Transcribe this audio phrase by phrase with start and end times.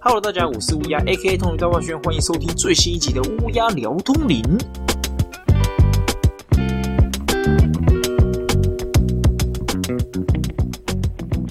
[0.00, 1.36] Hello，大家，我是乌鸦，A.K.A.
[1.36, 4.40] 通灵大外宣，欢迎收听最新一集的乌鸦聊通灵。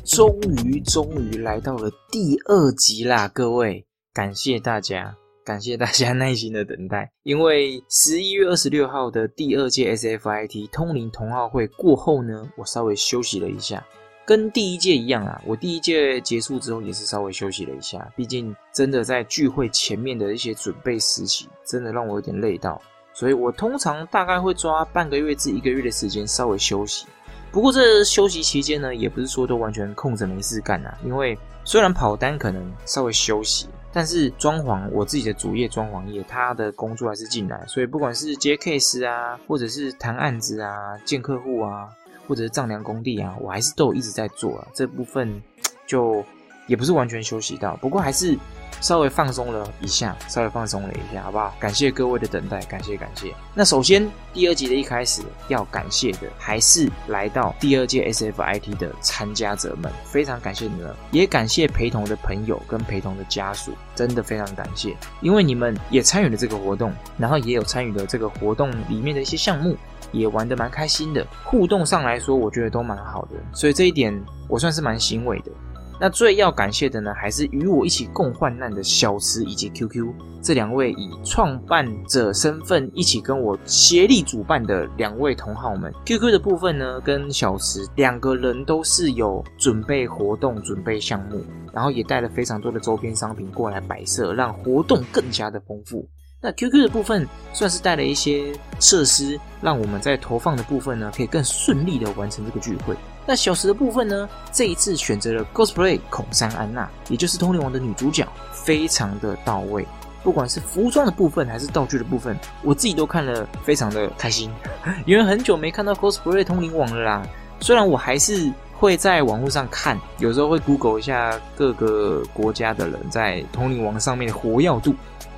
[0.05, 0.33] 终
[0.63, 3.27] 于，终于来到了第二集啦！
[3.27, 5.13] 各位，感谢大家，
[5.43, 7.11] 感谢大家 耐心的等待。
[7.23, 13.85] 因为十一月二十六号的第二届 S.F.I.T 通灵同好会过后呢，我稍微休息了一下。
[14.25, 22.81] 跟第一届一样啊，我第一届结束之后也是稍微休息了一下，毕竟真的在聚会前面的一些准备时期，真的让我有点累到，
[23.13, 27.05] 所以我通常大概会抓半个月至一个月的时间稍微休息。
[27.51, 41.87] 不过这休息期间呢，也不是说都完全空着没事干啊，因为虽然跑单可能稍微休息，但是装潢我自己的主业装潢业，他的工作还是进来，所以不管是接 case 啊，或者是谈案子啊，见客户啊。
[42.27, 45.41] 或者是丈量工地啊，我还是都有一直在做啊，这部分
[45.85, 46.23] 就
[46.67, 48.37] 也不是完全休息到，不过还是
[48.81, 51.55] 稍微放松了一下，稍微放松了一下，好不好？
[51.59, 53.33] 感谢各位的等待，感谢感谢。
[53.53, 69.75] 那首先第二集的一开始要感谢的，还是来到第二届 SFIT 的参加者们，非常感谢你们，也感谢陪同的朋友跟陪同的家属，真的非常感谢，因为你们也参与了这个活动，然后也有参与了这个活动里面的一些项目。
[70.11, 74.17] 也玩得蛮开心的，互动上来说，我觉得都蛮好的，所以这一点
[74.47, 75.51] 我算是蛮欣慰的。
[75.99, 80.07] 那最要感谢的呢，还是与我一起共患难的小池以及 QQ
[80.41, 85.91] 这两位以创办者身份一起跟我协力主办的两位同好们。
[86.05, 91.41] QQ 的部分呢，跟小池两个人都是有准备活动、准备项目，
[91.73, 96.07] 然后也带了非常多的周边商品过来摆设，让活动更加的丰富。
[96.45, 102.95] 那 QQ 的部分算是带了一些设施，让我们在投放的部分呢，可以更顺利的完成这个聚会。
[103.25, 109.83] 那小时的部分呢，这一次选择了 cosplay 孔珊安娜，也就是通灵王的女主角，非常的到位。
[110.23, 114.51] 不管是服装的部分还是道具的部分，我自己都看了非常的开心，
[115.07, 117.23] 因为很久没看到 cosplay 通灵王了啦。
[117.59, 124.93] 虽然我还是会在网络上看，有时候会 Google 一下各个国家的人在通灵王上面的活跃度。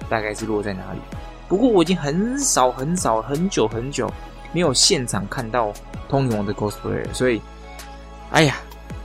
[0.10, 1.00] 大概是落在哪里？
[1.48, 4.12] 不过我已经很少、很少、很久、很久
[4.52, 5.72] 没有现场看到
[6.10, 7.42] 通灵王的 cosplay 了，所以，
[8.32, 8.58] 哎呀，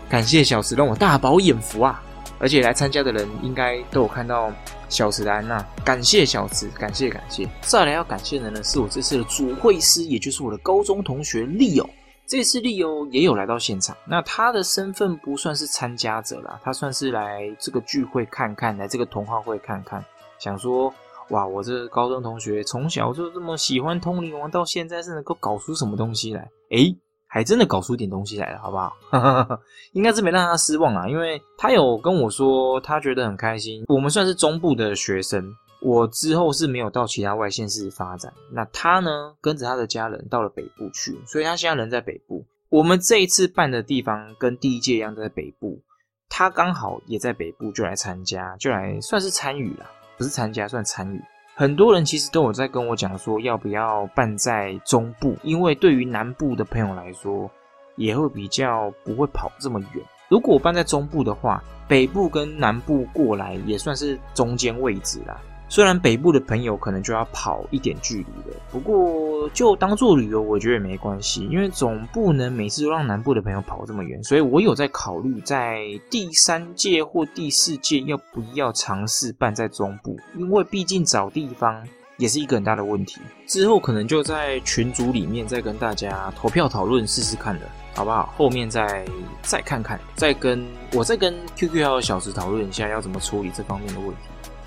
[0.09, 2.03] 感谢小池让我大饱眼福啊！
[2.39, 4.51] 而且来参加的人应该都有看到
[4.89, 7.49] 小池的安娜，感谢小池，感谢感谢。
[7.61, 11.89] 再来要感谢的呢，是我这次的主会师，也就是我的高中同学利友。
[12.27, 20.05] 这次利友也有来到现场，那他的身份不算是参加者啦，他算是来这个聚会看看，来这个同好会看看。
[20.43, 20.93] 想说，
[21.31, 21.47] 哇！
[21.47, 26.51] 我这高中同学从小就这么喜欢通灵王，到现在是能够搞出什么东西来？
[26.71, 26.93] 诶，
[27.29, 28.93] 还真的搞出点东西来了，好不好？
[29.95, 33.85] 应该是没让他失望啊，因为他有跟我说，他觉得很开心。
[33.87, 35.49] 我们算是中部的学生，
[35.81, 38.33] 我之后是没有到其他外县市发展。
[38.51, 42.45] 那他呢，跟着他的家人到了北部去，所以他现在人在北部。
[42.69, 45.81] 我们这一次办的地方跟第一届一样，在北部，
[46.29, 49.87] 他刚好也在北部，就来参加，就来算是参与了。
[50.23, 51.21] 不是参加，算参与。
[51.57, 57.51] 很多人其实都有在跟我讲说，要不要办在中部，因为对于南部的朋友来说，
[57.97, 60.05] 也会比较不会跑这么远。
[60.29, 65.41] 如果我办在中部的话，北部跟南部过来也算是中间位置啦。
[65.73, 75.79] 虽然北部的朋友可能就要跑一点距离了，不过就当做旅游，我觉得也没关系，因为总不能每次都让南部的朋友跑这么远，所以我有在考虑在
[76.11, 81.83] 第三届或第四届要不要尝试办在中部，因为毕竟找地方
[82.19, 83.23] 也是一个很大的问题。
[83.47, 88.35] 之后可能就在群组里面再跟大家投票讨论试试看的，好不好？
[88.37, 89.07] 后面再
[89.41, 90.63] 再看看，再跟
[90.93, 94.17] 我再跟 QQ 还有小时讨论一下要怎么处理这方面的问题。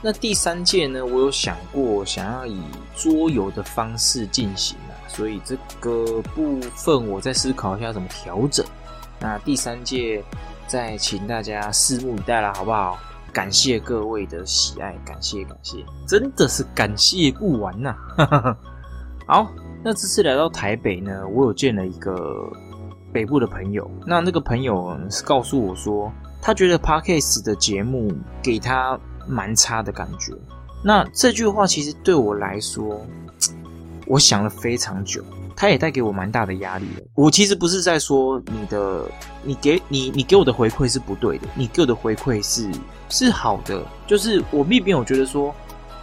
[0.05, 1.03] 那第三届呢？
[1.03, 2.61] 我有想过想要以
[2.95, 8.63] 桌游的方式进行啊，所以这个部分我再思考一下怎么调整。
[9.19, 10.23] 那第三届
[10.67, 12.99] 再请大家拭目以待啦，好不好？
[13.33, 17.95] 感谢各位的喜爱，感谢感谢，真的是感谢不完呐！
[19.25, 19.51] 好，
[19.83, 22.47] 那这次来到台北呢，我有见了一个
[23.11, 26.13] 北部的朋友，那那个朋友是告诉我说，
[26.43, 28.99] 他觉得 Parkes 的节目给他。
[29.27, 30.33] 蛮差的感觉。
[30.83, 33.05] 那这句话其实对我来说，
[34.05, 35.23] 我想了非常久，
[35.55, 37.03] 它也带给我蛮大的压力的。
[37.15, 39.03] 我其实不是在说你的，
[39.43, 42.69] 你给你你给我的回馈是不对的，你给我的回馈是
[43.09, 43.83] 是好的。
[44.05, 45.53] 就是我并没有觉得说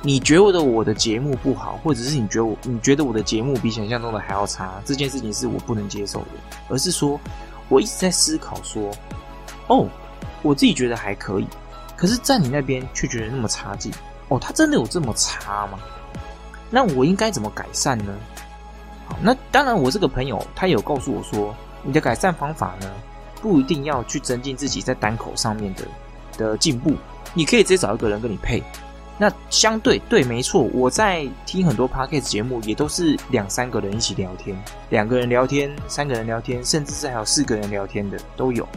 [0.03, 6.27] 你觉得我的节目不好，或者是你觉得我你觉得我的节目比想象中的还要差，这件事情是我不能接受的。
[6.69, 7.21] 而是说
[7.69, 8.91] 我一直在思考说，
[9.69, 9.87] 哦。
[10.45, 11.47] 我自己觉得还可以，
[12.03, 13.93] 可是，在你那边却觉得那么差劲
[14.27, 15.79] 哦，他真的有这么差吗？
[16.69, 18.13] 那我应该怎么改善呢？
[19.07, 21.55] 好，那当然，我这个朋友他有告诉我说，
[21.85, 22.91] 你的改善方法呢，
[23.41, 25.85] 不一定要去增进自己在单口上面的
[26.37, 26.97] 的进步，
[27.35, 28.61] 你可以直接找一个人跟你配。
[29.17, 34.61] 那相对对，没错，我在听很多 podcast 节目，也都是两三个人一起聊天，
[34.91, 38.69] 两个人聊天，三个人聊天，甚至是还有四个人聊天的都有。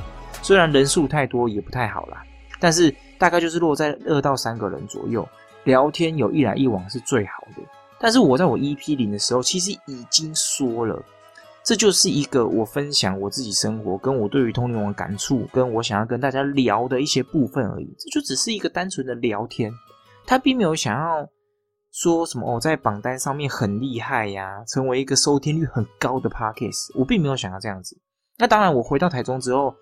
[0.43, 2.23] 虽然人数太多也不太好啦，
[2.59, 5.27] 但是大概就是落在二到三个人左右
[5.63, 7.63] 聊天，有一来一往是最好的。
[7.99, 11.01] 但是我在我 EP 零的时候，其实已经说了，
[11.63, 17.95] 这就是一个我分享我自己生活，跟我对于通灵王感触，跟我想要跟大家聊的一些部分而已。
[17.97, 19.71] 这就只是一个单纯的聊天，
[20.25, 21.27] 他并没有想要
[21.91, 27.97] 说什么哦，在榜单上面很厉害呀，成为一个收听率很高的 Podcast，我并没有想要这样子。
[28.37, 29.73] 那当然，我回到台中之后。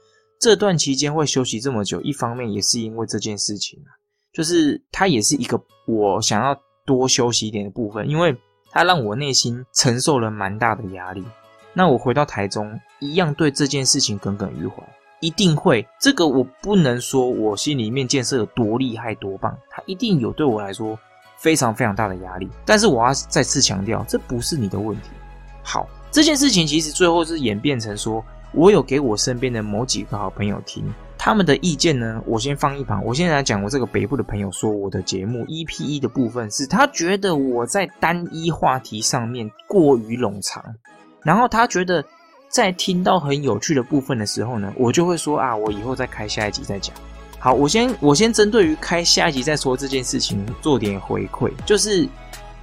[0.44, 3.96] 这段期间会休息这么久，一方面也是因为这件事情啊，
[4.34, 5.58] 就是它也是一个
[5.88, 6.54] 我想要
[6.86, 8.36] 多休息一点的部分，因为
[8.70, 11.24] 它让我内心承受了蛮大的压力。
[11.72, 14.84] 那我回到台中，一样对这件事情耿耿于怀，
[15.22, 15.88] 一定会。
[15.98, 21.00] 这个我不能说我心里面建设有多厉害多棒，它一定有对我来说
[21.38, 22.50] 非常非常大的压力。
[22.66, 25.12] 但是我要再次强调，这不是你的问题。
[25.64, 28.22] 好，这件事情其实最后是演变成说。
[28.54, 30.86] 我有给我身边的某几个好朋友听，
[31.18, 33.04] 他们的意见呢，我先放一旁。
[33.04, 40.64] 我现在来讲，我这个北部的朋友说，我的节目 EP 一的部分是他觉得我在单一话题上面过于冗长，
[41.24, 42.06] 然后他觉得
[42.48, 46.96] 在听到很有趣的部分的时候呢，我就会说啊，我以后再开下一集再讲。
[47.40, 52.08] 好，我先我先针对于开下一集再说这件事情做点回馈，就是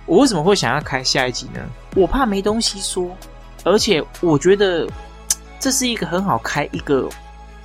[0.06, 1.60] 我为什么会想要开下一集呢？
[1.96, 3.10] 我怕没东西说，
[3.64, 4.88] 而且我觉得。
[5.60, 7.08] 这是一个很好开一个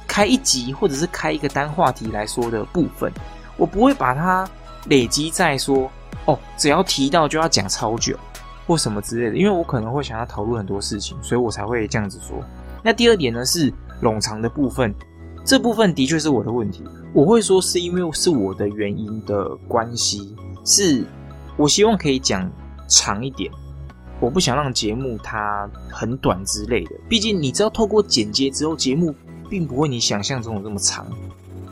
[0.06, 3.12] 开一集或者是开一个单话题来说的部分，
[3.58, 4.48] 我不会把它
[4.90, 5.90] 累积在说
[6.26, 8.16] 哦，只要提到就要讲超久
[8.68, 12.38] 或什么之类的，因为我可能会想要讨论很多事情，所以我才会这样子说。
[12.84, 14.94] 那第二点呢是冗长的部分，
[15.46, 16.84] 这部分的确是我的问题，
[17.14, 21.06] 我会说是因为是我的原因的关系，是
[21.56, 22.52] 我希望可以讲
[22.88, 23.52] 长一点。
[24.20, 29.14] 我不想让节目它很短之类的，毕竟你知道，透过剪接之后，节目
[29.50, 31.06] 并不会你想象中的这么长。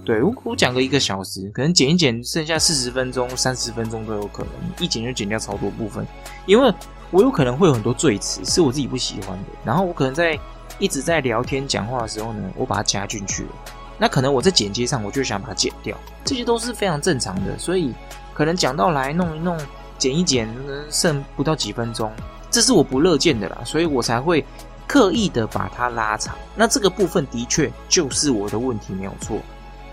[0.06, 6.06] 对，我我讲个一个小时，可能剪一剪，剩下四十分钟、三十分钟都有可能，一剪就剪掉超多部分。
[6.46, 6.74] 因为
[7.10, 10.38] 我有可能会有很多赘词是我自己不喜欢的，然后我可能在
[10.78, 13.50] 一直在聊天讲话的时候呢，我把它加进去了。
[13.98, 17.58] 那可能我在剪接上，我就想把它剪掉，这些都是非常正常的。
[17.58, 17.94] 所以
[18.34, 19.58] 可能讲到来弄一弄，
[20.04, 20.54] 剪一剪，
[20.92, 22.12] 剩不到几分钟。
[22.52, 24.46] 这是我不乐见的啦，所以我才会
[24.86, 26.36] 刻意的把它拉长。
[26.58, 29.40] 那这个部分的确就是我的问题，没有错。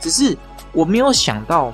[0.01, 0.37] 只是
[0.73, 1.73] 我没有想到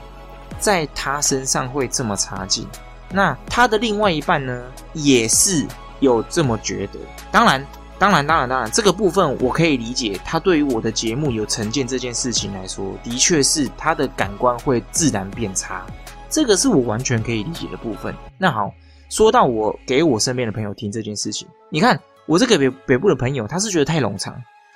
[0.58, 2.68] 在他身上会这么差劲。
[3.10, 5.66] 那他的另外一半呢，也是
[6.00, 6.98] 有这么觉得。
[7.32, 7.66] 当然，
[7.98, 10.20] 当然，当然，当然，这个部分我可以理解。
[10.26, 15.86] 他对于我的节目有成见这件事情来说，的确是他的感官会自然变差。
[16.28, 18.14] 这个是我完全可以理解的部分。
[18.38, 18.73] 那好。
[19.08, 21.96] 说到我给我身边的朋友听这件事情，你看
[22.26, 24.34] 我这个北北部的朋友，他是觉得太冗长，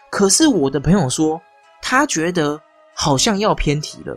[0.09, 1.43] 可是我的朋友说
[1.83, 2.57] 他觉得
[2.95, 4.17] 好像要偏题了，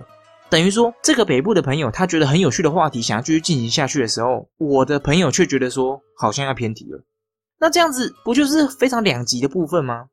[0.51, 7.03] 等于说这个北部的朋友他觉得很有趣的话题，想要继续进行下去的时候，我的朋友却觉得说好像要偏题了，
[7.59, 10.05] 那这样子不就是非常两极的部分吗？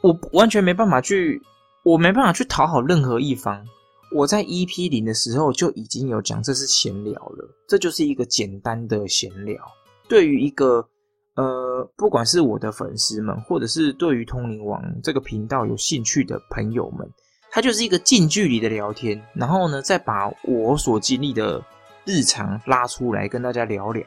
[0.00, 1.42] 我完全没办法去，
[1.84, 3.66] 我没办法去讨好任何一方。
[4.14, 9.60] 我在 EP 零的时候就已经有讲，这是闲聊了，这就是一个简单的闲聊。
[10.08, 10.86] 对于一个
[11.34, 17.10] 呃，不管是我的粉丝们，或者是对于通灵王这个频道有兴趣的朋友们，
[17.50, 19.20] 它就是一个近距离的聊天。
[19.34, 21.60] 然后呢，再把我所经历的
[22.04, 24.04] 日常拉出来跟大家聊聊，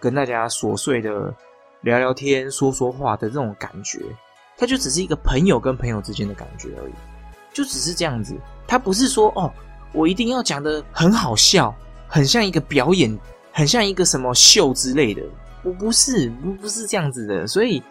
[0.00, 1.34] 跟大家琐碎的
[1.82, 4.00] 聊聊天、说说话的这种感觉，
[4.56, 6.92] 它就只是一个朋友跟朋友之间的感觉而已，
[7.60, 8.34] 就只是这样子。
[8.66, 9.52] 他不是说哦，
[9.92, 11.74] 我一定要讲的很好笑，
[12.08, 13.18] 很像一个表演，
[13.52, 15.20] 很像一个什么秀之类的。
[15.62, 17.46] 我不是，不不是这样子的。
[17.46, 17.82] 所以，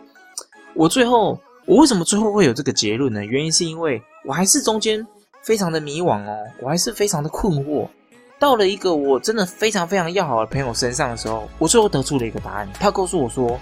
[0.74, 3.24] 我最后，我为什么最后会有这个结论呢？
[3.24, 5.06] 原因是因为我还是中间
[5.44, 7.88] 非常的迷惘哦，我还是非常的困惑。
[8.40, 12.68] 到了一个我真的非常非常要好的朋友身上的时候，我最后得出了一个答案。
[12.80, 13.60] 他告诉我说，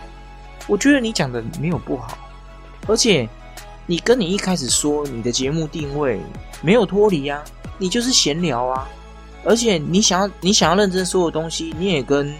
[0.67, 2.17] 我觉得你讲的没有不好，
[2.87, 3.27] 而且。
[3.89, 6.19] 你跟你一开始说你的节目定位
[6.61, 7.41] 没有脱离啊，
[7.77, 8.87] 你就是闲聊啊，
[9.45, 12.31] 而且你想要你想要认真说的东西，你也跟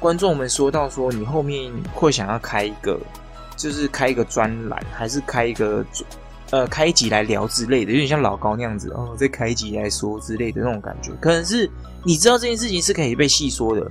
[0.00, 2.98] 观众们说到说你后面会想要开一个，
[3.54, 5.84] 就是开一个专栏，还是开一个
[6.50, 11.10] 呃开一集来聊之类的，有点像老高那样子哦，再开一集来说之类的那种感觉。
[11.20, 11.70] 可能是
[12.02, 13.90] 你知道这件事情是可以被细说的，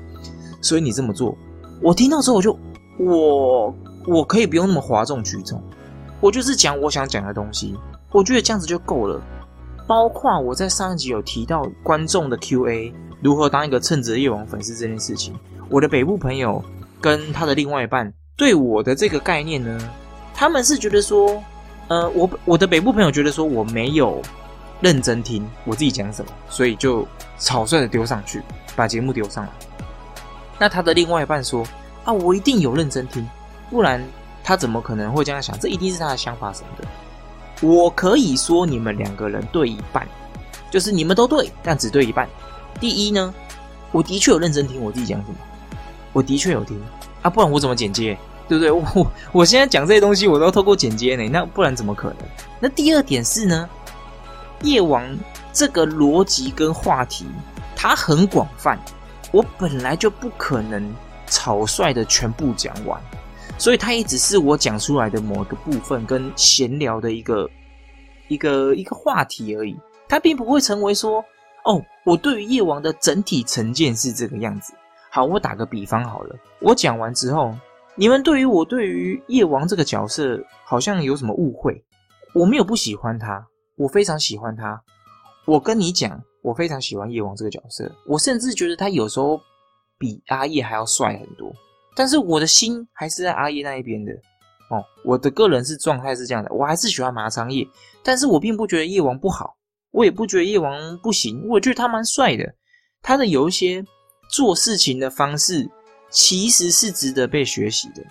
[0.62, 1.38] 所以你这么做，
[1.80, 2.58] 我听到之后我就
[2.98, 3.76] 我
[4.08, 5.64] 我可以不用那么哗众取宠，
[6.24, 7.78] 我就是讲我想讲的东西，
[8.14, 9.22] 我觉得这样子就够了。
[9.86, 15.36] 包括我在上一集有提到观众的 Q&A，如何当一个称职的夜王粉丝这件事情，
[15.68, 16.64] 我的北部朋友
[17.02, 19.78] 跟他的另外一半对我的这个概念呢，
[20.34, 21.44] 他们是觉得说，
[21.90, 24.22] 呃，我我的北部朋友觉得说我没有
[24.80, 27.06] 认真听我自己讲什么，所以就
[27.38, 28.42] 草率的丢上去，
[28.78, 29.52] 把节目丢上来。
[30.58, 31.68] 那他的另外一半说，
[32.06, 33.28] 啊，我一定有认真听，
[33.70, 34.02] 不然
[34.44, 35.58] 他怎么可能会这样想？
[35.60, 36.88] 这一定是他的想法什么的。
[37.66, 40.06] 我可以说你们两个人对一半，
[40.70, 42.28] 就是你们都对，但只对一半。
[42.80, 43.34] 第一呢，
[43.92, 45.36] 我的确有认真听我自己讲什么，
[46.12, 46.78] 我的确有听
[47.22, 48.18] 啊，不然我怎么剪接，
[48.50, 48.70] 对不对？
[48.70, 52.18] 我我现在讲这些东西，我都透过剪接呢，那不然怎么可能？
[52.60, 53.70] 那第二点是呢，
[54.64, 55.02] 夜王
[55.54, 57.26] 这个逻辑跟话题，
[57.76, 58.78] 它很广泛，
[59.32, 60.94] 我本来就不可能
[61.28, 63.00] 草率的全部讲完。
[63.64, 67.50] 所以它也只是我讲出来的某一个部分跟闲聊的一个
[68.28, 69.74] 一个一个话题而已，
[70.10, 71.24] 它并不会成为说
[71.64, 74.74] 哦，我对于夜王的整体成见是这个样子。
[75.10, 77.56] 好，我打个比方好了，我讲完之后，
[77.96, 81.82] 你们对于我对于夜王这个角色好像有什么误会？
[82.36, 84.78] 我没有不喜欢他，我非常喜欢他。
[85.46, 89.40] 我跟你讲，我非常喜欢夜王这个角色，我甚至觉得他有时候
[89.98, 91.50] 比阿叶还要帅很多。
[91.96, 94.12] 但是我的心还是在阿叶那一边的
[94.70, 94.84] 哦。
[95.06, 97.68] 我的个人是状态是这样的，我还是喜欢麻仓叶，
[98.04, 99.56] 但是我并不觉得叶王不好，
[99.92, 102.44] 我也不觉得叶王不行，我觉得他蛮帅的。
[103.02, 103.84] 他的有一些
[104.30, 105.70] 做事情的方式
[106.10, 108.04] 其实是值得被学习的。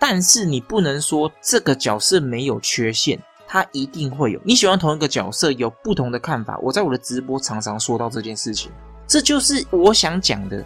[0.00, 4.40] 但是你不能说这个角色没有缺陷，他一定会有。
[4.44, 8.72] 你喜欢同一个角色有不同的看法，我在我的直播常常说到这件事情，
[9.06, 10.64] 这就是我想讲的。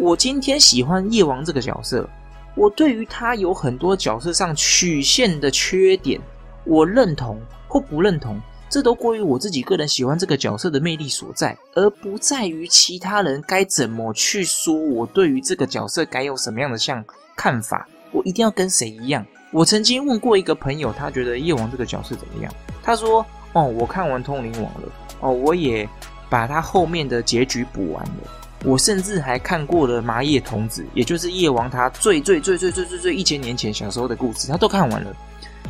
[0.00, 2.08] 我今天喜欢夜王这个角色，
[2.54, 6.18] 我对于他有很多角色上曲线的缺点，
[6.64, 7.38] 我认同
[7.68, 8.40] 或不认同，
[8.70, 17.04] 这都归于我自己个人喜欢这个角色的魅力所在，而不在于其他人该怎么去说我对于这个角色该有什么样的像
[17.36, 19.24] 看法，我一定要跟谁一样。
[19.52, 22.50] 我曾经问过一个朋友，他觉得夜王这个角色怎么样？
[22.82, 24.88] 他说：“哦，我看完通灵王了，
[25.20, 25.86] 哦，我也
[26.30, 35.16] 把他后面的结局补完了。”我甚至还看过了麻叶童子，也就是夜王他最最最最最最最一千年前小时候的故事，他都看完了。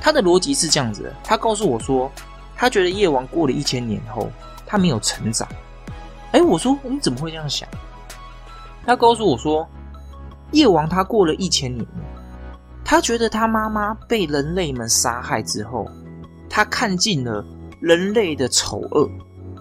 [0.00, 2.10] 他的逻辑是这样子的：他告诉我说，
[2.56, 4.28] 他觉得夜王过了一千年后，
[4.66, 5.46] 他没有成长。
[6.32, 7.68] 哎，我说你怎么会这样想？
[8.84, 9.68] 他告诉我说，
[10.50, 11.86] 夜王他过了一千年，
[12.84, 15.88] 他觉得他妈妈被人类们杀害之后，
[16.48, 17.44] 他看尽了
[17.80, 19.08] 人类的丑恶，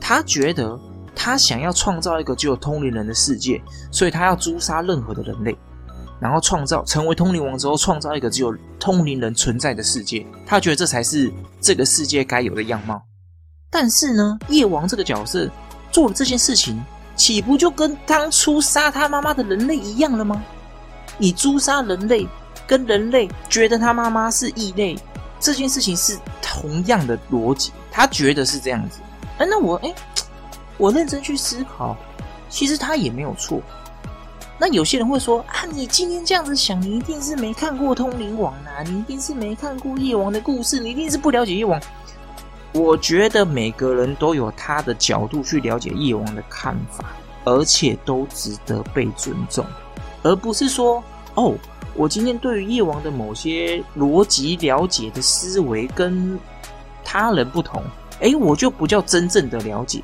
[0.01, 0.79] 他觉得。
[1.21, 3.61] 他想要创造一个只有通灵人的世界，
[3.91, 5.53] 所以他要诛杀任何的人类，
[6.17, 10.25] 然后创造成为通灵王之后，创造一个只有通灵人存在的世界。
[10.45, 13.03] 他觉得这才是这个世界该有的样貌。
[13.69, 15.51] 但是呢，夜王这个角色
[15.91, 16.81] 做了这件事情，
[17.17, 20.41] 岂不就跟当初杀他妈妈的人类一样了吗？
[21.17, 22.25] 你诛杀人类，
[22.65, 24.97] 跟人类觉得他妈妈是异类，
[25.37, 27.73] 这件事情是同样的逻辑。
[27.91, 29.01] 他觉得是这样子。
[29.37, 29.93] 哎，那我哎。
[30.79, 31.95] 我认真去思考，
[32.49, 33.61] 其实他也没有错。
[34.57, 41.79] 那有些人会说啊，你今天这样子想，你一定是没看过《通灵王》啊，你一定是没看过夜王的故事，你一定是不了解夜王。
[42.73, 47.05] 我觉得每个人都有他的角度去了解夜王的看法，
[47.43, 49.65] 而且都值得被尊重，
[50.23, 51.03] 而不是说
[51.35, 51.55] 哦，
[51.95, 56.39] 我今天对于夜王的某些逻辑了解的思维跟
[57.03, 57.81] 他人不同，
[58.19, 60.03] 哎，我就不叫真正的了解。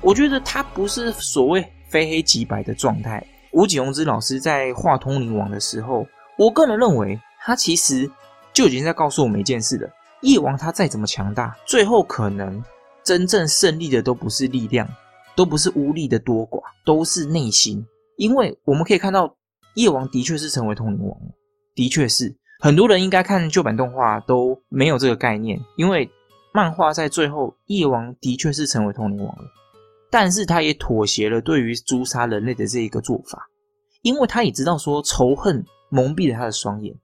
[0.00, 3.24] 我觉得他不是所谓非黑即白的状态。
[3.52, 8.08] 吴景荣之老师在画通灵王的时候，我个人认为他其实
[8.52, 9.90] 就已经在告诉我们一件事了：
[10.22, 12.62] 夜王他再怎么强大，最后可能
[13.02, 14.88] 真正胜利的都不是力量，
[15.34, 17.84] 都不是武力的多寡，都是内心。
[18.16, 19.34] 因为我们可以看到，
[19.74, 21.18] 夜王的确是成为通灵王，
[21.74, 26.08] 的确是很多人应该看旧版动画都没有这个概念，因为
[26.52, 29.44] 漫画在最后，夜王的确是成为通灵王了。
[30.10, 33.46] 但是他也妥协了对于诛杀人类的这一个做法，
[34.02, 36.94] 因为他也知道说仇恨蒙蔽了他的双眼，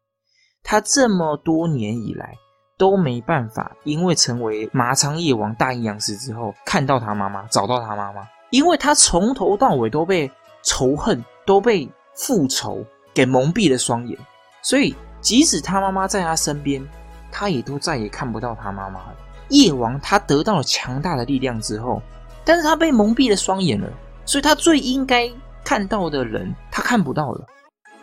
[0.63, 2.35] 他这么多年以来
[2.79, 10.31] 都没办法，因为成为麻仓夜王大阴阳师之后，看到他妈妈，找到他妈妈，因为他从头到尾都被
[10.63, 14.19] 仇恨、都被复仇给蒙蔽了双眼，
[14.63, 16.83] 所以即使他妈妈在他身边，
[17.31, 19.17] 他也都再也看不到他妈妈了。
[19.51, 22.03] 夜王他得到了强大的力量之后，
[22.45, 23.89] 但是他被蒙蔽了双眼了，
[24.27, 25.31] 所以他最应该
[25.65, 27.47] 看到的人他看不到了。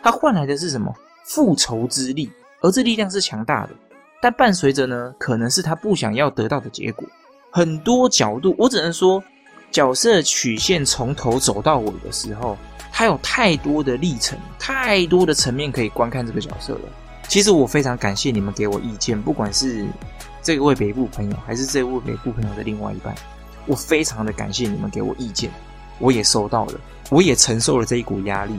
[0.02, 0.92] 他换来的是什么？
[1.24, 2.30] 复仇之力，
[2.60, 3.70] 而这力量是强大的，
[4.20, 7.06] 但伴随着呢，可能是他不想要得到的结果。
[7.50, 9.22] 很多角度，我只能说，
[9.70, 12.58] 角色曲线从头走到尾的时候，
[12.90, 16.80] 他有太多的历程，太多的层面可以观看这个角色了。
[17.28, 19.86] 其实我非常感谢你们给我意见，不管是
[20.42, 23.14] 这位北部朋友，还是这位北部朋友的另外一半，
[23.66, 25.50] 我非常的感谢你们给我意见，
[25.98, 28.54] 我也收到了，我也承受了这一股压力。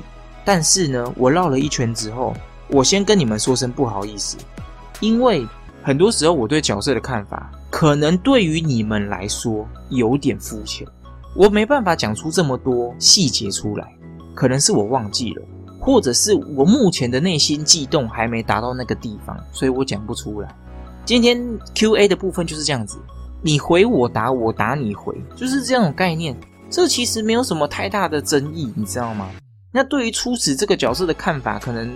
[0.46, 2.34] 但是呢，我绕了一圈之后，
[2.70, 4.38] 我先跟你们说声不好意思，
[5.00, 5.48] 因为
[5.82, 10.88] 很多时候我对角色的看法，可能对于你们来说有点肤浅，
[11.36, 13.94] 我没办法讲出这么多细节出来，
[14.34, 15.42] 可能是我忘记了，
[15.80, 20.56] 或者是我目前的内心悸动还没达到那个地方，所以我讲不出来。
[21.06, 21.38] 今天
[21.76, 22.98] Q A 的部分就是这样子，
[23.46, 26.34] 你回我答，我答你回，就是这种概念。
[26.70, 29.30] 这其实没有什么太大的争议，你知道吗？
[29.70, 31.94] 那对于初始这个角色的看法，可能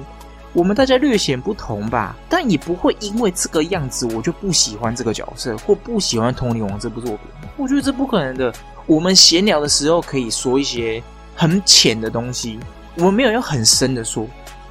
[0.51, 7.19] 我们大家略显不同吧，但也不会因为这个样子我就不喜欢这个角色或不喜欢《通灵王》这部作品。
[7.55, 8.53] 我觉得这不可能的。
[8.85, 11.01] 我们闲聊的时候可以说一些
[11.33, 12.59] 很浅的东西，
[12.97, 14.27] 我们没有要很深的说，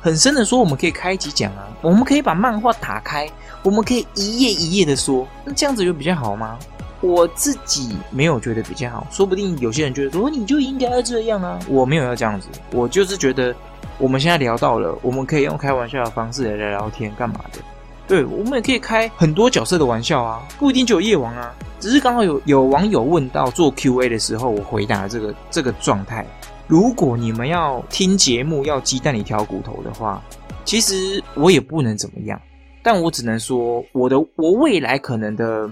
[0.07, 1.67] 很深的说，我们可以开一集讲啊。
[1.83, 3.29] 我们可以把漫画打开，
[3.65, 6.57] 我们可以一页一页的说，那这样子有比较好吗？
[7.01, 13.53] 我自己没有觉得比较好，说不定有些人觉得说你就应该要这样啊，我没有要这样子，我就是觉得
[13.99, 17.59] 我们现在聊到了，我们可以用开玩笑的方式来聊聊天，干嘛的？
[18.07, 26.25] 对，我们也可以开很多角色的玩笑啊，不一定就有夜王啊，只是刚好有有网友问到做 Q&A 的时候，我回答这个这个状态。
[26.67, 30.23] 如果你们要听节目要鸡蛋里挑骨头的话，
[30.65, 32.41] 其实我也不能怎么样，
[32.83, 35.71] 但我只能说我的我未来可能的。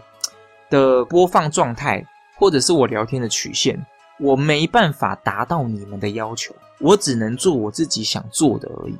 [0.70, 2.04] 的播放状态，
[2.36, 3.78] 或者是我聊天的曲线，
[4.18, 8.96] 我没办法达到你们的要求，我只能做我自己想做的而已。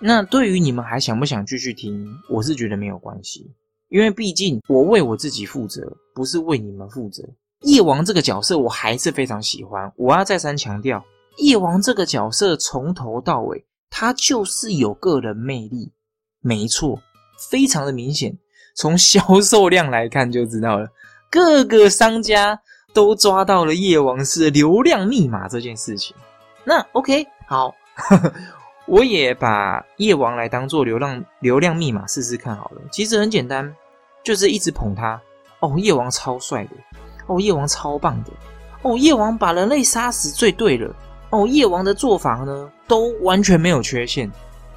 [0.00, 3.50] 那对于你们还想不想继续听，我是觉得没有关系，
[3.88, 7.22] 因为毕竟我为我自己负责，不是为你们负责。
[7.60, 11.02] 夜王这个角色我还是非常喜欢，我要再三强调，
[11.38, 15.92] 夜王这个角色从头到尾，他就是有个人魅力，
[16.40, 17.00] 没错，
[17.50, 18.36] 非常的明显。
[18.74, 20.86] 从销售量来看就知道了，
[21.30, 22.60] 各个商家
[22.92, 26.14] 都抓到了夜王是流量密码这件事情。
[26.64, 27.74] 那 OK，好，
[28.86, 32.82] 我也把夜王来当做流量流量密码试试看好了。
[32.92, 33.74] 其实很简单，
[34.24, 35.20] 就是一直捧他。
[35.60, 36.70] 哦，夜王超帅的，
[37.26, 38.30] 哦，夜王超棒的，
[38.82, 40.94] 哦，夜王把人类杀死最对了。
[41.30, 44.30] 哦，夜王的做法呢，都完全没有缺陷。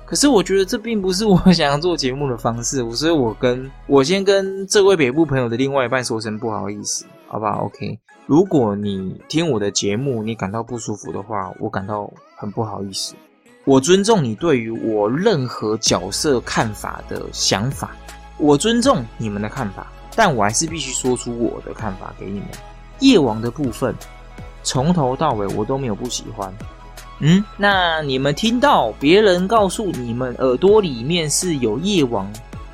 [0.05, 13.15] 可是我觉得这并不是我 想要做节目的方式，所以我跟我先跟这位北部朋友的另外一半说声不好意思，好不好？OK，如果你听我的节目你感到不舒服的话，我感到很不好意思。
[13.63, 17.95] 我尊重你对于我任何角色看法的想法，
[18.37, 22.49] 我尊重你们的看法，但我还是必须说出我的看法给你们。
[22.99, 23.95] 夜王的部分，
[24.63, 26.53] 从头到尾我都没有不喜欢。
[27.23, 32.27] 嗯，那你们听到别人告诉你们耳朵里面是有夜王，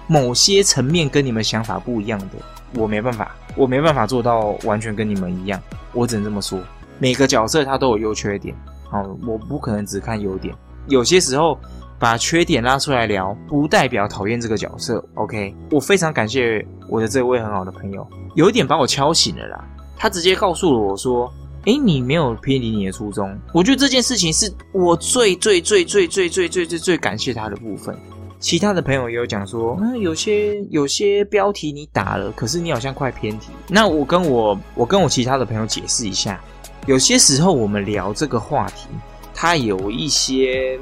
[0.07, 2.35] 某些层面跟你们想法不一样的，
[2.75, 6.57] 我没办法，我没办法做到完全跟你们一样，我只能这么说。
[6.97, 8.55] 每个角色他都有优缺点，
[8.89, 10.55] 好，我不可能只看优点。
[10.87, 11.59] 有些时候
[11.99, 15.03] 把缺点拉出来聊，不代表讨厌这个角色。
[15.15, 19.61] OK，我非常感谢我的这位很好的朋友，有一点把我敲醒了啦。
[19.97, 21.29] 他直接告诉了我说。
[21.67, 27.93] 哎，你没有偏离你的初衷，我觉得这件事情是我最最最最最最最最最感谢他的部分。
[28.39, 33.49] 其他的朋友也有讲说，嗯，有些有些标题你打了，可是你好像快偏题。
[33.67, 36.39] 那我跟我我跟我其他的朋友解释一下，
[36.85, 38.87] 有些时候我们聊这个话题，
[39.33, 40.79] 它有一些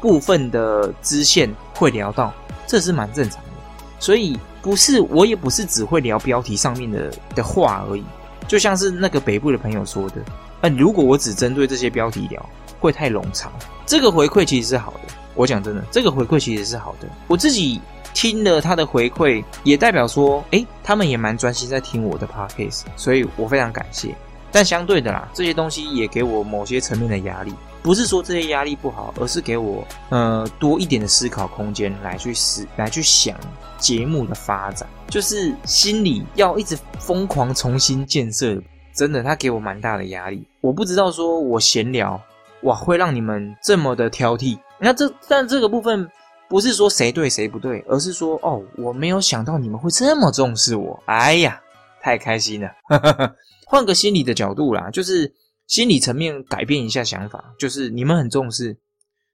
[0.00, 2.32] 部分的支线会聊到，
[2.68, 3.50] 这是蛮正常的。
[3.98, 8.04] 所以不是我也不是只会聊标题上面的的话而已。
[8.50, 10.16] 就像是那个北部的朋友说的，
[10.62, 12.44] 嗯如果我只针对这些标题聊，
[12.80, 13.52] 会太冗长。
[13.86, 17.06] 这个回馈其实是好的，我讲真的，这个回馈其实是好的。
[17.28, 17.80] 我自己
[18.12, 24.12] 听了他的回馈，也代表说，哎，他们也蛮专心在听我的 podcast，所以我非常感谢。
[24.50, 27.54] 但相对的啦，这些东西也给我某些层面的压力。
[27.82, 33.36] 不是说这些压力不好，而是给我呃多一点的思考空间来去思来去想
[33.78, 38.60] 节目的发展，就是心里要一直疯狂重新建设。
[38.92, 40.44] 真的，他给我蛮大的压力。
[40.60, 42.20] 我不知道说我闲聊
[42.64, 44.58] 哇会让你们这么的挑剔。
[44.78, 46.06] 那这但这个部分
[46.48, 51.00] 不是说谁对谁不对，而是说哦我没有想到你们会这么重视我。
[51.06, 51.58] 哎呀，
[52.02, 52.70] 太开心了。
[53.64, 55.32] 换个心理的角度啦，就是
[55.70, 58.76] 心理层面改变一下想法，就是你们很重视，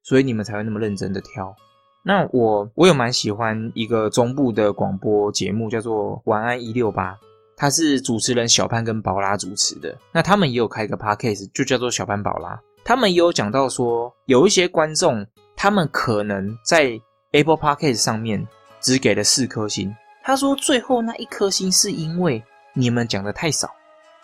[0.03, 1.57] 所以你们才会那么认真的挑。
[2.05, 7.13] 那我我有蛮喜欢一个中部的广播节目，叫做《晚安一六八》，
[7.57, 9.97] 它是主持人小潘跟宝拉主持的。
[10.13, 12.61] 那他们也有开一个 podcast，就叫做小潘宝拉。
[12.85, 17.01] 他们也有讲到说，有一些观众，他们可能在
[17.33, 18.47] Apple Podcast 上面
[18.83, 19.91] 只给了四颗星。
[20.23, 22.45] 他说，最后那一颗星是因为
[22.75, 23.75] 你们讲的太少，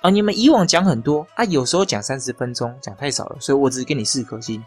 [0.03, 4.63] 啊你们以往讲很多啊，有时候讲三十分钟讲太少了，所以我只给你四颗星。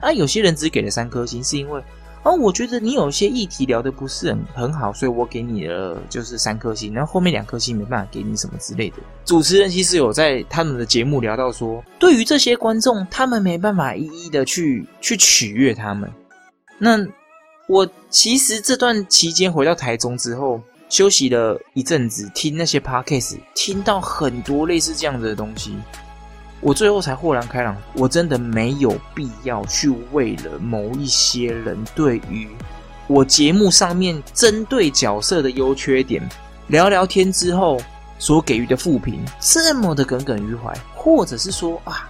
[0.00, 1.82] 啊，有些人只给了三颗星，是因为。
[2.22, 8.96] 哦，我觉得你有些议题聊得不是很很好，所以我给你了就是三颗星，然后后面两颗星没办法给你什么之类的。
[9.24, 16.10] 主持人其实有在他们的节目聊到说，对于这些观众，他们没办法一一的去去取悦他们。
[16.78, 16.98] 那
[17.68, 25.74] 我其实这段期间回到台中之后，休息了一阵子，听那些 podcast，听到很多类似这样子的东西。
[26.60, 32.48] 我最后才豁然开朗，我真的没有必要去为了某一些人对于
[33.06, 36.26] 我节目上面针对角色的优缺点
[36.68, 37.78] 聊聊天之后
[38.18, 42.08] 所给予的负评这么的耿耿于怀，或者是说啊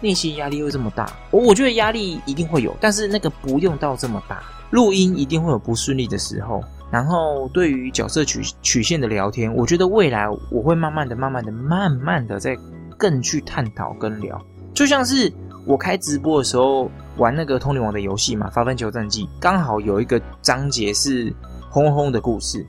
[0.00, 4.42] 内心压力会这么大，我我觉得压力一定会有，但是那个不用到这么大。
[4.70, 12.56] 录音一定会有不顺利的时候，然后对于角色曲曲线的聊天，我觉得未来我会慢慢的、慢慢的、慢慢的在。
[12.98, 14.40] 更去探讨跟聊，
[14.72, 15.32] 就像是
[15.66, 21.34] 我开直播的时候玩那个通灵王的游戏嘛，发分球战记，刚好有一个章节是
[21.68, 22.64] 轰轰的故事，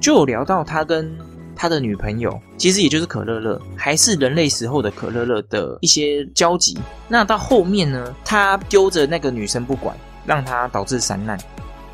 [0.00, 1.12] 就有聊到他跟
[1.56, 6.78] 他的女朋友，其实也就是可乐乐，还是人类时候的可乐乐的一些交集。
[7.08, 11.36] 那到后面呢，他丢着那个女生不管，让他导致散难。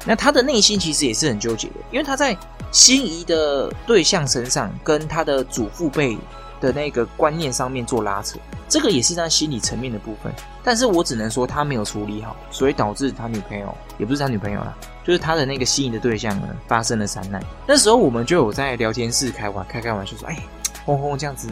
[0.05, 2.37] 那他的内心其实也是很纠结的，因为他在
[2.71, 6.19] 心仪的对象身上，跟他的祖父辈。
[6.61, 8.37] 的那个观念上面做拉扯，
[8.69, 10.33] 这个也是在心理层面的部分。
[10.65, 17.41] 但是我只能说他没有处理好，所以导致他女朋友也不是他女朋友啦，就是他的那个心仪的对象呢发生了三难。
[17.65, 20.37] 那时候我们就有在聊天室开玩开开玩笑说：“哎，
[20.85, 21.49] 轰轰这样子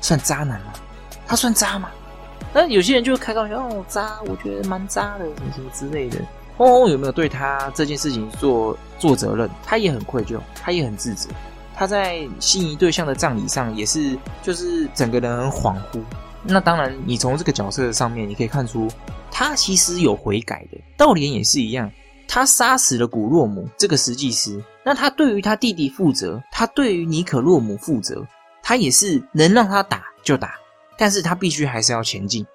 [0.00, 0.72] 算渣男吗？
[1.26, 1.90] 他算渣吗？”
[2.54, 6.18] 那有些人就开玩笑：“哦，渣，我觉得蛮渣的，什么什么之类的。”
[6.56, 9.50] 轰轰有没有对他这件事情做做责任？
[9.64, 11.28] 他也很愧疚，他也很自责。
[11.76, 16.00] 他在心仪对象的葬礼上也是，就是整个人很恍惚。
[16.44, 18.88] 那当然，你从这个角色上面，你可以看出
[19.30, 20.78] 他其实有悔改的。
[20.96, 21.90] 道莲也是一样，
[22.28, 28.24] 他杀死了古洛姆这个实际师，那他对于他弟弟负责，他对于尼可洛姆负责，
[28.62, 30.54] 他也是能让他打就打，
[30.96, 32.46] 但是他必须还是要前进。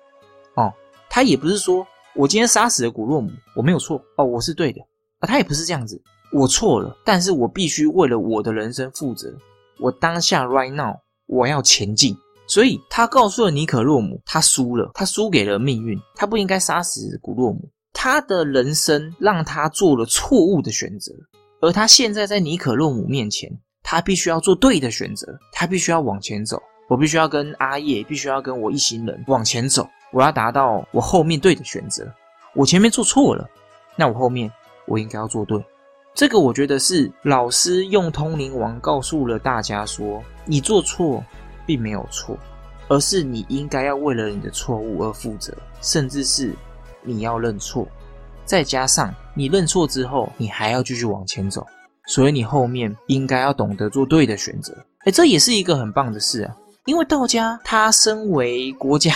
[0.54, 0.72] 哦，
[1.10, 1.86] 他也不是说
[2.20, 4.82] 我今天杀死了古洛姆，我没有错哦，我是对的
[5.20, 5.98] 啊，他也不是这样子。
[6.34, 9.34] 我错了，但是我必须为了我的人生负责。
[9.80, 10.94] 我当下 right now
[11.28, 12.14] 我要前进，
[12.46, 17.70] 所以他告诉了尼可洛姆，他输了，他输给了命运，他不应该杀死古洛姆。
[17.94, 21.14] 他的人生让他做了错误的选择，
[21.62, 23.50] 而他现在在尼可洛姆面前，
[23.82, 26.62] 他必须要做对的选择，他必须要往前走。
[26.90, 29.88] 我必须要跟阿叶，必须要跟我一行人往前走。
[30.12, 32.08] 我要达到我后面对的选择。
[32.54, 33.48] 我前面做错了，
[33.96, 34.52] 那我后面
[34.86, 35.64] 我应该要做对。
[36.16, 41.24] 这个我觉得是老师用通灵王告诉了大家说，你做错
[41.66, 42.38] 并没有错，
[42.88, 46.54] 而是你应该要为了你的错误而负责，甚至是
[47.04, 47.88] 你要认错，
[48.44, 51.66] 再加上你认错之后，你还要继续往前走，
[52.08, 54.76] 所以你后面应该要懂得做对的选择。
[55.06, 56.54] 哎，这也是一个很棒的事啊！
[56.90, 59.14] 因为道家他身为国家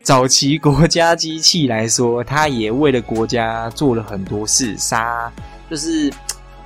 [0.00, 5.30] 早期国家机器来说，他也为了国家做了很多事，杀
[5.68, 6.12] 就是。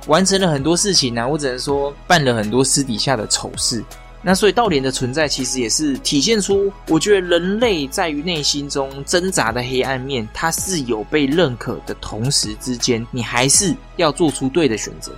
[0.07, 3.85] 完成了很多事情呢，我只能说办了很多私底下的丑事。
[4.23, 15.11] 那所以道莲的存在其实也是体现出，我觉得人类在于内心中挣扎的黑暗面，它是有被认可的同时之间，你还是要做出对的选择。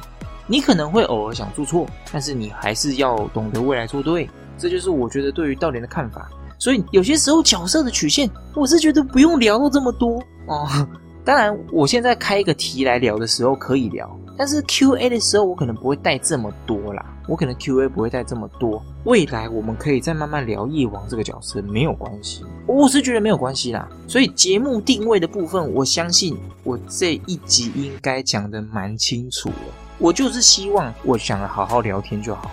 [0.48, 4.30] 你可能会偶尔想做错，但是你还是要懂得未来做对。
[4.64, 6.30] 这就是我觉得对于道莲的看法。
[6.58, 10.88] 所以有些时候角色的曲线，我是觉得不用聊到这么多哦。
[11.26, 14.10] 当然，我现在开一个题来聊的时候可以聊。
[14.38, 17.06] 但是 Q A 的时候，我可能不会带这么多啦。
[17.28, 18.82] 我可能 Q A 不会带这么多。
[19.04, 22.46] 未来我们可以再慢慢聊夜王这个角色，没有关系。
[22.66, 23.88] 我是觉得没有关系啦。
[24.08, 29.56] 所以节目定位的部分，我相信我这一集应该讲的蛮清楚了。
[30.00, 32.50] 我就是希望我想好好聊天就好，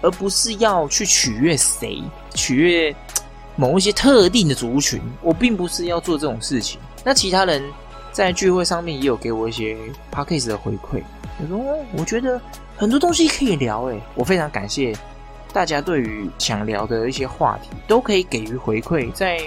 [0.00, 2.02] 而不是要去取悦谁，
[2.34, 2.94] 取悦
[3.56, 5.00] 某一些特定的族群。
[5.22, 6.78] 我并不是要做这种事情。
[7.04, 7.62] 那其他人
[8.12, 9.76] 在聚会上面也有给我一些
[10.10, 11.02] p a c k a g e 的回馈。
[11.40, 11.58] 我说，
[11.96, 12.40] 我觉得
[12.76, 14.92] 很多东西可以聊，诶，我非常感谢
[15.52, 19.40] 大家对于想聊的一些话题，都可以给予回馈，在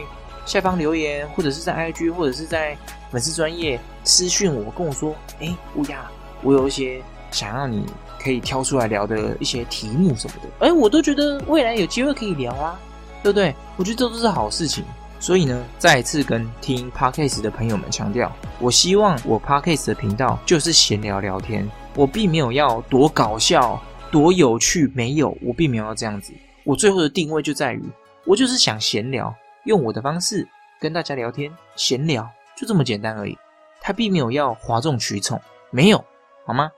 [0.46, 2.78] 下方留言，或者是在 IG，或者是在
[3.12, 6.10] 粉丝专业私讯我，跟我说，哎，乌鸦，
[6.42, 7.86] 我有一些想要你
[8.22, 12.80] 可以挑出来聊的一些题目什么的，哎，我都觉得未来有机会可以聊啊，
[13.24, 13.56] 对不对？
[13.78, 14.84] 我觉得这都是好事情。
[15.20, 23.80] 所以呢，再次跟听 Podcast 的朋友们强调，我希望我 Podcast 的频道就是闲聊聊天，我并没有要多搞笑、
[24.12, 26.34] 多有趣，没有，我并没有要这样子。
[26.64, 27.84] 我最后的定位就在于，
[28.26, 29.32] 我就是想闲聊，
[29.66, 30.48] 用我的方式
[30.80, 33.38] 跟大家聊天，闲聊就这么简单而已。
[33.80, 36.04] 他并没有要哗众取宠，没有，
[36.48, 36.72] 好吗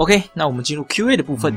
[0.00, 1.54] ？OK，那我们进入 Q&A 的部分。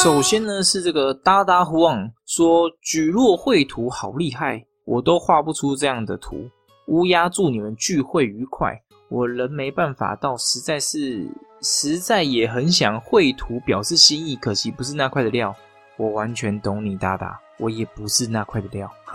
[0.00, 6.48] 首先呢，是这个哒哒呼旺说举落绘图好厉害，我都画不出这样的图。
[6.86, 11.26] 乌鸦祝你们聚会愉快，我人没办法到，实在是
[11.62, 15.52] 实在也很想绘图表示心意，可惜不是那块的料。
[15.96, 18.88] 我完全懂你哒哒，我也不是那块的料，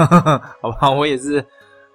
[0.61, 1.45] 好吧，我也是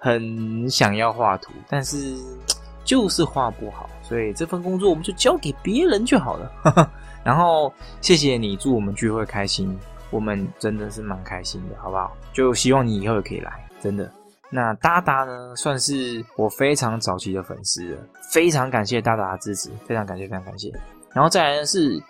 [0.05, 2.12] 很想要画图，但是
[2.85, 6.91] 就是画不好，所以这份工作我们就交给别人就好了。
[7.23, 9.79] 然后谢谢你，祝我们聚会开心，
[10.11, 12.11] 我们真的是蛮开心的，好不好？
[12.33, 14.11] 就希望你以后也可以来，真的。
[14.51, 17.99] 那达达呢，算是我非常早期的粉丝了，
[18.33, 20.73] 非常感谢达达的支持，非常感谢，非常感谢。
[21.12, 22.03] 然后再来的是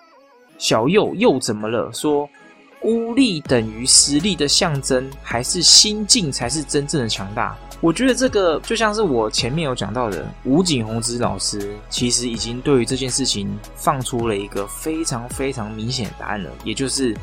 [0.57, 1.92] 小右又怎么了？
[1.92, 2.26] 说
[2.82, 7.56] 孤力等于实力的象征，还是心境才是真正的强大？
[7.80, 17.16] 我觉得这个就像是我前面有讲到的，吴景宏之老师其实已经对于这件事情放出了一个非常非常明显的答案了，也就是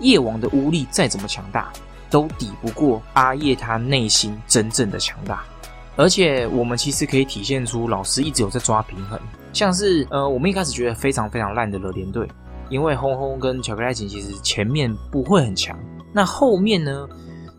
[0.00, 1.72] 叶王的巫力再怎么强大，
[2.10, 5.42] 都抵不过阿叶他内心真正的强大。
[5.96, 9.18] 而且我们其实可以体现出老师一直有在抓平衡，
[9.52, 12.26] 像是呃，我们一开始觉得非常非常烂的乐连队，
[12.70, 15.78] 因为轰轰跟巧克力爱情其实前面不会很强，
[16.14, 17.06] 那后面呢，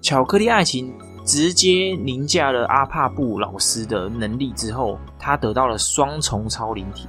[0.01, 0.91] 巧克力爱情。
[1.23, 7.07] 直接凌驾了阿帕布老师的能力之后，他得到了双重超灵体，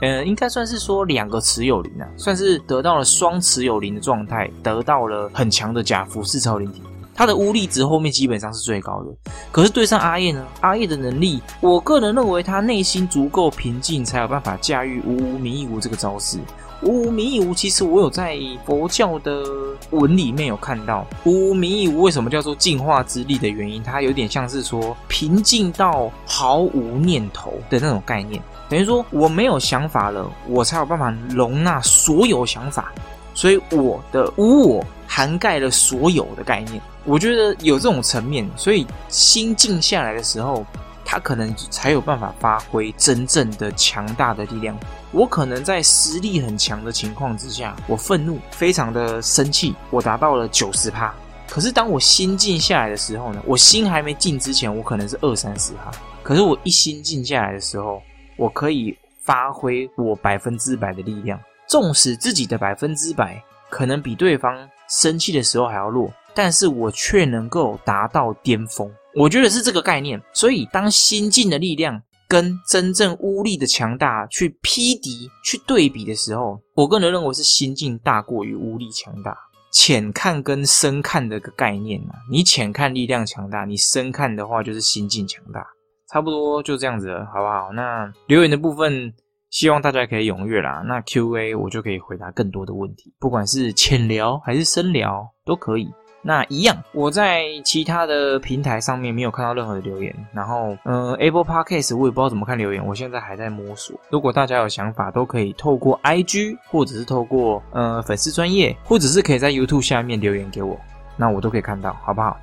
[0.00, 6.82] 呃，应该算是说两个持有灵啊，算是得到了双持有灵的状态，得到了很强的假服饰超灵体。
[7.14, 10.44] 他的巫力值后面基本上是最高的，可是对上阿叶呢？
[10.60, 16.38] 阿叶的能力，我个人认为他内心足够平静，才有办法驾驭无无迷无这个招式。
[16.84, 19.42] 无无迷无，其实我有在佛教的
[19.90, 24.02] 文里面有看到，无无迷无为什么叫做净化之力的原因，它？
[24.02, 32.92] 有点像是说平静到毫无念头的那种概念，等于说我没有想法了，我才有办法容纳所有想法，
[33.34, 36.80] 所以我的无我涵盖了所有的概念。
[37.04, 40.64] 我觉得有这种层面，所以心静下来的时候，
[41.04, 44.76] 他可能才有办法发挥真正的强大的力量。
[45.12, 51.14] 我可能在实力很强的情况之下，我愤怒，非常的生气，我达到了九十趴。
[51.48, 53.40] 可是当我心静下来的时候呢？
[53.46, 55.90] 我心还没静之前，我可能是二三十趴。
[56.22, 58.02] 可是我一心静下来的时候，
[58.36, 61.38] 我可以发挥我百分之百的力量，
[61.68, 66.10] 纵使自己的百分之百可能比对方生气的时候还要弱。
[66.34, 70.20] 但是我却能够达到巅峰，我觉得是这个概念。
[70.32, 79.36] 所以，当心境的力量跟真正巫力的强大去匹敌、去对比的时候，我个人认为是心境大过于巫力强大。
[79.72, 85.66] 浅看跟深看的个概念啊，你浅看力量强大，你深看的话就是心境强大，
[86.12, 87.72] 差不多就这样子了，好不好？
[87.72, 89.12] 那留言的部分，
[89.50, 90.84] 希望大家可以踊跃啦。
[90.86, 95.88] 那 Q&A 我就可以回答更多的问题，不管是浅聊还是深聊都可以。
[96.26, 100.14] 那一样，我在其他的平台上面没有看到任何的留言。
[100.32, 103.94] 然后，嗯，Apple Podcast 我也不知道怎么看留言，我现在还在摸索。
[104.08, 110.80] 如果大家有想法，都可以透过 IG，或者是透过呃粉丝专业，或者是可以在 YouTube 下面留言给我，
[111.14, 112.34] 那我都可以看到，好不好？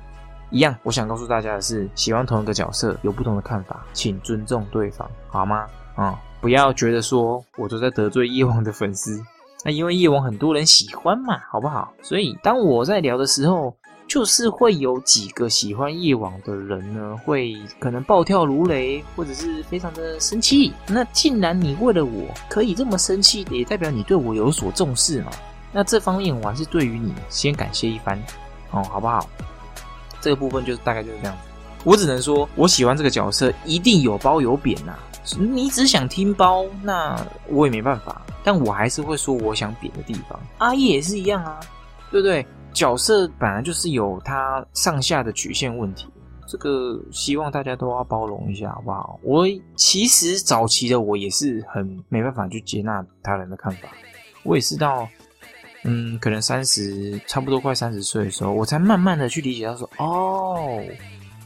[0.50, 5.66] 一样，我想告诉大家的是，喜欢同一个角色有不同的看法，请尊重对方，好吗？
[5.96, 9.20] 啊，不要觉得说我都在得罪叶王的粉丝。
[9.64, 11.92] 那因为夜王很多人喜欢嘛，好不好？
[12.02, 13.74] 所以当我在聊的时候，
[14.08, 20.72] 就是会有几个喜欢夜王的人呢，会可能暴跳如雷，或者是非常的生气。
[20.86, 25.30] 那既然你为了我可以这么生气，也代表你对我有所重视嘛。
[25.72, 28.20] 那这方面我还是对于你先感谢一番
[28.72, 29.26] 哦，好不好？
[30.20, 31.36] 这个部分就是大概就是这样。
[31.84, 34.94] 我只能说我喜欢这个角色，一定有褒有贬呐。
[35.38, 37.16] 你只想听包，那
[37.48, 38.22] 我也没办法。
[38.44, 40.38] 但我还是会说我想贬的地方。
[40.58, 41.60] 阿叶也是一样啊，
[42.10, 42.44] 对不对？
[42.72, 46.08] 角色本来就是有它上下的曲线问题。
[46.48, 49.18] 这个希望大家都要包容一下，好不好？
[49.22, 53.88] 我其实早期的我也是很没办法去接纳他人的看法，
[54.42, 55.08] 我也是到
[55.84, 60.80] 嗯，可能三十差不多快三十岁的时候，我才慢慢的去理解到说，哦，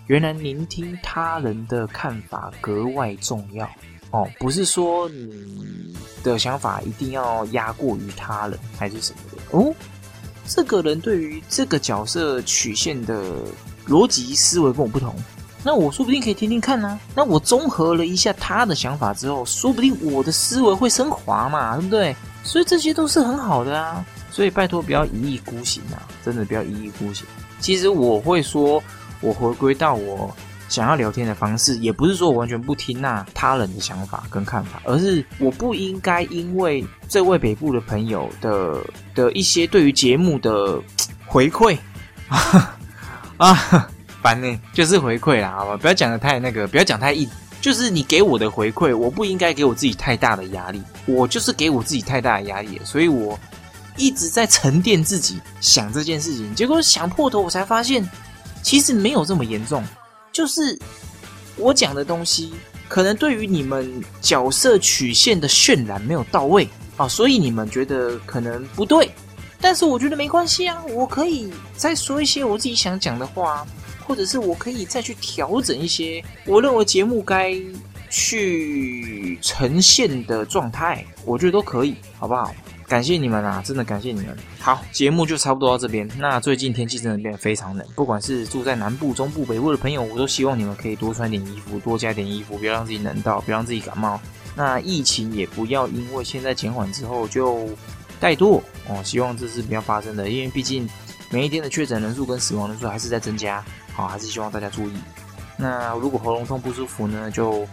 [0.06, 3.68] 原来聆听他人的看法格外重要
[4.10, 9.74] 哦，不是说你的想法一定要压过于他人还是什么的哦。
[10.46, 13.34] 这个人对于这个角色曲线的
[13.88, 15.12] 逻辑思维跟我不同，
[15.64, 17.00] 那我说不定可以听听看呢。
[17.16, 22.14] 那我综合了一下他的想法之后，说不定我的思维会升华嘛，对不对？
[22.44, 24.06] 所以这些都是很好的啊。
[24.30, 27.26] 所以拜托不要一意孤行啊，真的不要一意孤行。
[27.58, 28.80] 其实我会说，
[29.20, 30.34] 我回归到我。
[30.68, 38.76] 想要聊天的方式，也不是说我完全不听那他人的想法跟看法，而是我不应该因为这位北部的朋友的
[39.14, 40.82] 的一些对于节目的
[41.24, 41.78] 回馈
[43.38, 43.88] 啊，
[44.20, 53.38] 烦呢，就是回馈啦，好吧，不要讲的太那个，不要讲太硬，就是你给我的回馈，我不应该给我自己太大的压力，我就是给我自己太大的压力，所以我
[53.96, 58.04] 一直在沉淀自己想这件事情，结果想破头，我才发现
[58.66, 59.80] 其实没有这么严重。
[60.32, 60.76] 就是
[61.56, 62.52] 我讲的东西，
[62.88, 69.08] 可能对于你们角色曲线的渲染没有到位啊，所以你们觉得可能不对。
[69.60, 73.64] 但是我觉得没关系啊，我可以再说一些我自己想讲的话，
[74.04, 77.54] 或者是我可以再去调整一些我认为节目该
[78.10, 82.52] 去呈现的状态，我觉得都可以，好不好？
[82.88, 84.36] 感谢你们啊，真的感谢你们。
[84.60, 86.08] 好，节目就差不多到这边。
[86.18, 94.20] 那最近天气真的变得非常冷，不管是住在南部、中部、北部的朋友，我都希望你们可以多穿点衣服，多加点衣服，不要让自己冷到，不要让自己感冒。
[94.54, 97.66] 那疫情也不要因为现在减缓之后就
[98.20, 100.88] 怠惰哦，希望这是不要发生的，因为毕竟
[101.30, 103.64] 每一天的确诊人数跟死亡人数还是在增加。
[103.92, 104.92] 好，还是希望大家注意。
[105.56, 107.66] 那如果喉咙痛不舒服呢，就。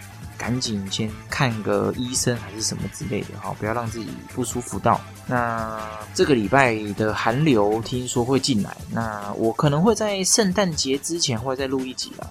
[0.43, 4.99] 赶紧先看个医生还是什么之类的哈，不要让自己不舒服到。
[5.25, 5.81] 那
[6.13, 12.29] 这个礼拜的寒流听说会进来，那我可能会在圣诞节之前会再录一集啦，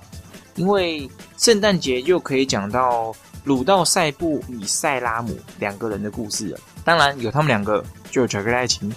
[0.57, 6.59] 因为圣诞节就可以讲到鲁道塞布与塞拉姆两个人的故事了。
[6.85, 8.95] 当然有他们两个，就有巧克力爱情。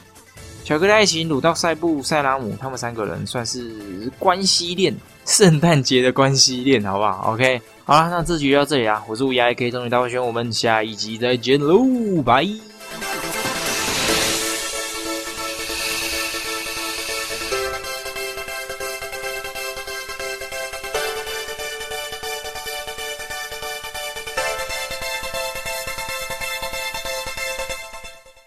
[0.65, 4.93] 巧克力爱情、鲁道塞布、塞拉姆，他们三个人算是关系链，
[5.25, 7.61] 圣诞节的关系链，好不好？OK。
[7.87, 9.03] 好啦，那这集就到这里啦！
[9.07, 11.85] 我是乌鸦可以终于大会选，我们下一集再见喽，
[12.25, 12.43] 拜。